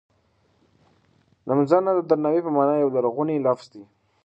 نمځنه 1.47 1.91
د 1.95 1.99
درناوی 2.09 2.41
په 2.45 2.51
مانا 2.55 2.75
یو 2.77 2.93
لرغونی 2.95 3.37
لفظ 3.47 3.65
دی. 3.73 3.83